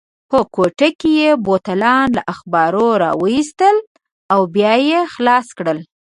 په 0.29 0.39
کوټه 0.55 0.89
کې 0.99 1.11
یې 1.21 1.31
بوتلان 1.45 2.07
له 2.17 2.21
اخبارو 2.33 2.87
راوایستل 3.03 3.75
او 4.33 4.41
بیا 4.55 4.73
یې 4.89 4.99
خلاص 5.13 5.47
کړل. 5.57 5.79